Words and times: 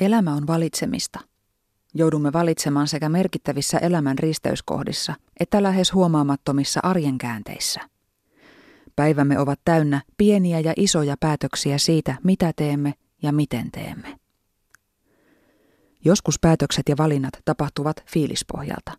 Elämä 0.00 0.34
on 0.34 0.46
valitsemista. 0.46 1.20
Joudumme 1.94 2.32
valitsemaan 2.32 2.88
sekä 2.88 3.08
merkittävissä 3.08 3.78
elämän 3.78 4.18
risteyskohdissa 4.18 5.14
että 5.40 5.62
lähes 5.62 5.92
huomaamattomissa 5.92 6.80
arjen 6.82 7.18
käänteissä. 7.18 7.80
Päivämme 8.96 9.38
ovat 9.38 9.60
täynnä 9.64 10.02
pieniä 10.16 10.60
ja 10.60 10.72
isoja 10.76 11.16
päätöksiä 11.20 11.78
siitä, 11.78 12.16
mitä 12.24 12.52
teemme 12.56 12.94
ja 13.22 13.32
miten 13.32 13.70
teemme. 13.70 14.18
Joskus 16.04 16.38
päätökset 16.40 16.88
ja 16.88 16.96
valinnat 16.98 17.38
tapahtuvat 17.44 18.04
fiilispohjalta. 18.06 18.92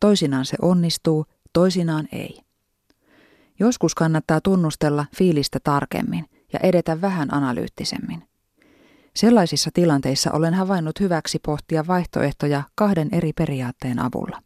Toisinaan 0.00 0.44
se 0.44 0.56
onnistuu, 0.62 1.26
toisinaan 1.52 2.08
ei. 2.12 2.40
Joskus 3.58 3.94
kannattaa 3.94 4.40
tunnustella 4.40 5.06
fiilistä 5.16 5.58
tarkemmin 5.64 6.26
ja 6.52 6.60
edetä 6.62 7.00
vähän 7.00 7.34
analyyttisemmin. 7.34 8.29
Sellaisissa 9.20 9.70
tilanteissa 9.74 10.32
olen 10.32 10.54
havainnut 10.54 11.00
hyväksi 11.00 11.38
pohtia 11.38 11.86
vaihtoehtoja 11.86 12.62
kahden 12.74 13.08
eri 13.12 13.32
periaatteen 13.32 13.98
avulla. 13.98 14.42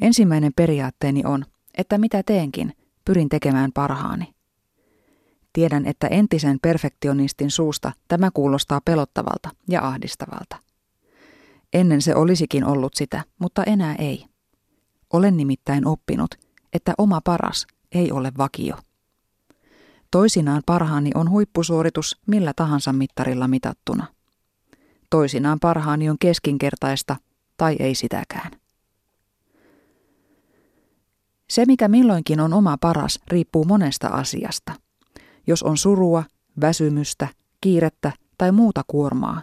Ensimmäinen 0.00 0.52
periaatteeni 0.56 1.22
on, 1.24 1.44
että 1.78 1.98
mitä 1.98 2.22
teenkin, 2.22 2.72
pyrin 3.04 3.28
tekemään 3.28 3.72
parhaani. 3.72 4.34
Tiedän, 5.52 5.86
että 5.86 6.06
entisen 6.06 6.58
perfektionistin 6.62 7.50
suusta 7.50 7.92
tämä 8.08 8.30
kuulostaa 8.34 8.80
pelottavalta 8.84 9.50
ja 9.68 9.86
ahdistavalta. 9.86 10.56
Ennen 11.72 12.02
se 12.02 12.14
olisikin 12.14 12.64
ollut 12.64 12.94
sitä, 12.94 13.24
mutta 13.38 13.64
enää 13.64 13.94
ei. 13.94 14.24
Olen 15.12 15.36
nimittäin 15.36 15.86
oppinut, 15.86 16.34
että 16.72 16.94
oma 16.98 17.20
paras 17.20 17.66
ei 17.92 18.12
ole 18.12 18.32
vakio. 18.38 18.76
Toisinaan 20.16 20.62
parhaani 20.66 21.10
on 21.14 21.30
huippusuoritus 21.30 22.16
millä 22.26 22.52
tahansa 22.56 22.92
mittarilla 22.92 23.48
mitattuna. 23.48 24.06
Toisinaan 25.10 25.60
parhaani 25.60 26.10
on 26.10 26.16
keskinkertaista 26.18 27.16
tai 27.56 27.76
ei 27.78 27.94
sitäkään. 27.94 28.50
Se, 31.50 31.64
mikä 31.66 31.88
milloinkin 31.88 32.40
on 32.40 32.52
oma 32.52 32.76
paras, 32.80 33.20
riippuu 33.28 33.64
monesta 33.64 34.08
asiasta. 34.08 34.72
Jos 35.46 35.62
on 35.62 35.76
surua, 35.76 36.24
väsymystä, 36.60 37.28
kiirettä 37.60 38.12
tai 38.38 38.52
muuta 38.52 38.82
kuormaa, 38.86 39.42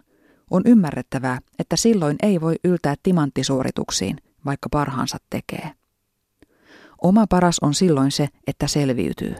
on 0.51 0.61
ymmärrettävää, 0.65 1.39
että 1.59 1.75
silloin 1.75 2.15
ei 2.23 2.41
voi 2.41 2.55
yltää 2.63 2.95
timanttisuorituksiin, 3.03 4.17
vaikka 4.45 4.69
parhaansa 4.69 5.17
tekee. 5.29 5.71
Oma 7.01 7.25
paras 7.29 7.57
on 7.61 7.73
silloin 7.73 8.11
se, 8.11 8.29
että 8.47 8.67
selviytyy. 8.67 9.35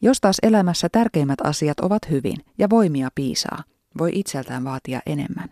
Jos 0.00 0.20
taas 0.20 0.36
elämässä 0.42 0.88
tärkeimmät 0.88 1.40
asiat 1.44 1.80
ovat 1.80 2.10
hyvin 2.10 2.36
ja 2.58 2.70
voimia 2.70 3.08
piisaa, 3.14 3.64
voi 3.98 4.10
itseltään 4.14 4.64
vaatia 4.64 5.00
enemmän. 5.06 5.48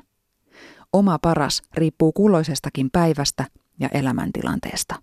Oma 0.92 1.19
paras 1.22 1.62
riippuu 1.75 2.12
kulloisestakin 2.12 2.91
päivästä 2.92 3.44
ja 3.80 3.89
elämäntilanteesta. 3.89 4.94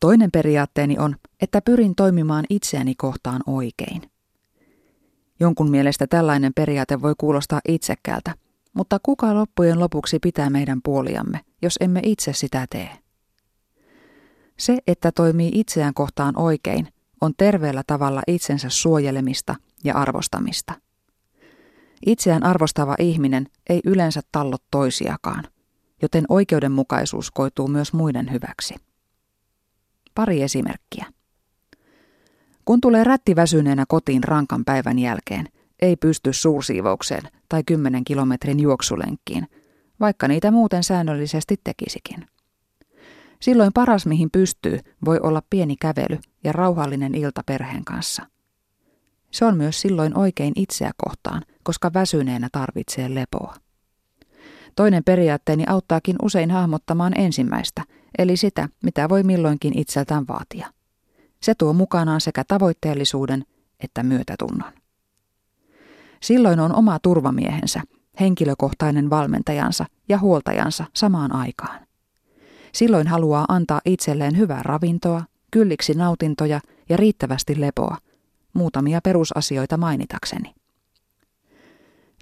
Toinen 0.00 0.30
periaatteeni 0.30 0.98
on, 0.98 1.16
että 1.40 1.60
pyrin 1.62 1.94
toimimaan 1.94 2.44
itseäni 2.50 2.94
kohtaan 2.94 3.40
oikein. 3.46 4.02
Jonkun 5.40 5.70
mielestä 5.70 6.06
tällainen 6.06 6.52
periaate 6.54 7.02
voi 7.02 7.14
kuulostaa 7.18 7.60
itsekkäältä, 7.68 8.34
mutta 8.74 8.98
kuka 9.02 9.34
loppujen 9.34 9.80
lopuksi 9.80 10.18
pitää 10.18 10.50
meidän 10.50 10.80
puoliamme, 10.84 11.40
jos 11.62 11.76
emme 11.80 12.00
itse 12.02 12.32
sitä 12.32 12.66
tee? 12.70 13.07
Se, 14.58 14.78
että 14.86 15.12
toimii 15.12 15.50
itseään 15.54 15.94
kohtaan 15.94 16.38
oikein, 16.38 16.88
on 17.20 17.32
terveellä 17.36 17.82
tavalla 17.86 18.22
itsensä 18.26 18.68
suojelemista 18.68 19.54
ja 19.84 19.94
arvostamista. 19.94 20.74
Itseään 22.06 22.42
arvostava 22.42 22.94
ihminen 22.98 23.46
ei 23.68 23.80
yleensä 23.84 24.20
tallo 24.32 24.56
toisiakaan, 24.70 25.44
joten 26.02 26.24
oikeudenmukaisuus 26.28 27.30
koituu 27.30 27.68
myös 27.68 27.92
muiden 27.92 28.32
hyväksi. 28.32 28.74
Pari 30.14 30.42
esimerkkiä. 30.42 31.06
Kun 32.64 32.80
tulee 32.80 33.04
rättiväsyneenä 33.04 33.84
kotiin 33.88 34.24
rankan 34.24 34.64
päivän 34.64 34.98
jälkeen, 34.98 35.48
ei 35.82 35.96
pysty 35.96 36.32
suursiivoukseen 36.32 37.22
tai 37.48 37.62
10 37.64 38.04
kilometrin 38.04 38.60
juoksulenkkiin, 38.60 39.48
vaikka 40.00 40.28
niitä 40.28 40.50
muuten 40.50 40.84
säännöllisesti 40.84 41.56
tekisikin. 41.64 42.26
Silloin 43.40 43.72
paras 43.74 44.06
mihin 44.06 44.30
pystyy 44.30 44.78
voi 45.04 45.20
olla 45.22 45.42
pieni 45.50 45.76
kävely 45.76 46.18
ja 46.44 46.52
rauhallinen 46.52 47.14
ilta 47.14 47.42
perheen 47.46 47.84
kanssa. 47.84 48.26
Se 49.30 49.44
on 49.44 49.56
myös 49.56 49.80
silloin 49.80 50.18
oikein 50.18 50.52
itseä 50.56 50.90
kohtaan, 50.96 51.42
koska 51.62 51.90
väsyneenä 51.94 52.48
tarvitsee 52.52 53.14
lepoa. 53.14 53.54
Toinen 54.76 55.04
periaatteeni 55.04 55.64
auttaakin 55.68 56.16
usein 56.22 56.50
hahmottamaan 56.50 57.20
ensimmäistä, 57.20 57.84
eli 58.18 58.36
sitä, 58.36 58.68
mitä 58.82 59.08
voi 59.08 59.22
milloinkin 59.22 59.78
itseltään 59.78 60.28
vaatia. 60.28 60.72
Se 61.42 61.54
tuo 61.54 61.72
mukanaan 61.72 62.20
sekä 62.20 62.44
tavoitteellisuuden 62.44 63.44
että 63.80 64.02
myötätunnon. 64.02 64.72
Silloin 66.22 66.60
on 66.60 66.74
oma 66.74 66.98
turvamiehensä, 66.98 67.82
henkilökohtainen 68.20 69.10
valmentajansa 69.10 69.86
ja 70.08 70.18
huoltajansa 70.18 70.84
samaan 70.94 71.32
aikaan. 71.34 71.87
Silloin 72.78 73.06
haluaa 73.06 73.44
antaa 73.48 73.80
itselleen 73.84 74.36
hyvää 74.36 74.62
ravintoa, 74.62 75.24
kylliksi 75.50 75.94
nautintoja 75.94 76.60
ja 76.88 76.96
riittävästi 76.96 77.60
lepoa, 77.60 77.96
muutamia 78.52 79.00
perusasioita 79.00 79.76
mainitakseni. 79.76 80.54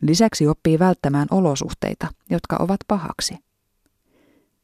Lisäksi 0.03 0.47
oppii 0.47 0.79
välttämään 0.79 1.29
olosuhteita, 1.31 2.07
jotka 2.31 2.57
ovat 2.61 2.81
pahaksi. 2.89 3.39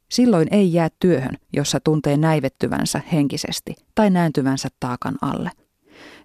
Silloin 0.09 0.49
ei 0.51 0.73
jää 0.73 0.89
työhön, 1.01 1.39
jossa 1.53 1.81
tuntee 1.81 2.17
näivettyvänsä 2.17 3.01
henkisesti 3.13 3.75
tai 3.95 4.11
nääntyvänsä 4.11 4.69
taakan 4.81 5.19
alle. 5.23 5.51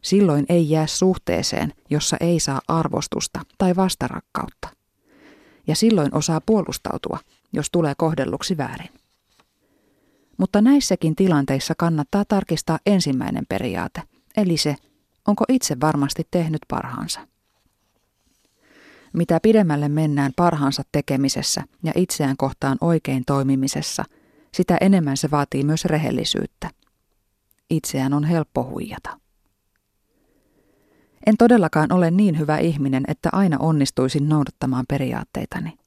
Silloin 0.01 0.45
ei 0.49 0.69
jää 0.69 0.87
suhteeseen, 0.87 1.73
jossa 1.89 2.17
ei 2.19 2.39
saa 2.39 2.61
arvostusta 2.67 3.39
tai 3.57 3.75
vastarakkautta. 3.75 4.67
Ja 5.67 5.75
silloin 5.75 6.15
osaa 6.15 6.41
puolustautua, 6.41 7.19
jos 7.53 7.67
tulee 7.71 7.93
kohdelluksi 7.97 8.57
väärin. 8.57 8.89
Mutta 10.37 10.61
näissäkin 10.61 11.15
tilanteissa 11.15 11.73
kannattaa 11.77 12.25
tarkistaa 12.27 12.79
ensimmäinen 12.85 13.45
periaate, 13.49 14.01
eli 14.37 14.57
se, 14.57 14.75
onko 15.27 15.43
itse 15.49 15.77
varmasti 15.81 16.27
tehnyt 16.31 16.61
parhaansa. 16.67 17.19
Mitä 19.13 19.39
pidemmälle 19.43 19.89
mennään 19.89 20.31
parhaansa 20.35 20.83
tekemisessä 20.91 21.63
ja 21.83 21.91
itseään 21.95 22.37
kohtaan 22.37 22.77
oikein 22.81 23.23
toimimisessa, 23.25 24.03
sitä 24.53 24.77
enemmän 24.81 25.17
se 25.17 25.31
vaatii 25.31 25.63
myös 25.63 25.85
rehellisyyttä. 25.85 26.69
Itseään 27.69 28.13
on 28.13 28.23
helppo 28.23 28.63
huijata. 28.63 29.19
En 31.25 31.37
todellakaan 31.37 31.91
ole 31.91 32.11
niin 32.11 32.39
hyvä 32.39 32.57
ihminen, 32.57 33.03
että 33.07 33.29
aina 33.31 33.57
onnistuisin 33.59 34.29
noudattamaan 34.29 34.85
periaatteitani. 34.87 35.77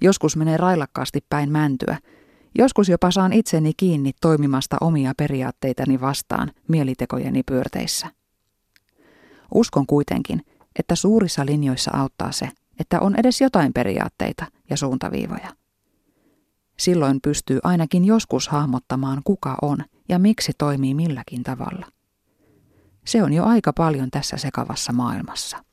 Joskus 0.00 0.36
menee 0.36 0.56
railakkaasti 0.56 1.24
päin 1.30 1.52
mäntyä– 1.52 1.98
Joskus 2.58 2.88
jopa 2.88 3.10
saan 3.10 3.32
itseni 3.32 3.72
kiinni 3.76 4.12
toimimasta 4.20 4.76
omia 4.80 5.12
periaatteitani 5.16 6.00
vastaan 6.00 6.52
mielitekojeni 6.68 7.42
pyörteissä. 7.42 8.10
Uskon 9.54 9.86
kuitenkin, 9.86 10.42
että 10.78 10.94
suurissa 10.94 11.46
linjoissa 11.46 11.90
auttaa 11.94 12.32
se, 12.32 12.48
että 12.80 13.00
on 13.00 13.16
edes 13.16 13.40
jotain 13.40 13.72
periaatteita 13.72 14.46
ja 14.70 14.76
suuntaviivoja. 14.76 15.48
Silloin 16.78 17.20
pystyy 17.22 17.58
ainakin 17.62 18.04
joskus 18.04 18.48
hahmottamaan, 18.48 19.20
kuka 19.24 19.56
on 19.62 19.78
ja 20.08 20.18
miksi 20.18 20.52
toimii 20.58 20.94
milläkin 20.94 21.42
tavalla. 21.42 21.86
Se 23.06 23.22
on 23.22 23.32
jo 23.32 23.44
aika 23.44 23.72
paljon 23.72 24.10
tässä 24.10 24.36
sekavassa 24.36 24.92
maailmassa. 24.92 25.65